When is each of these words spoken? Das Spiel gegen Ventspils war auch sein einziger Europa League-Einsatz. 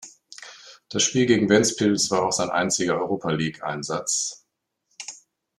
Das 0.89 1.03
Spiel 1.03 1.27
gegen 1.27 1.47
Ventspils 1.47 2.09
war 2.09 2.23
auch 2.23 2.31
sein 2.31 2.49
einziger 2.49 2.95
Europa 2.99 3.29
League-Einsatz. 3.29 4.47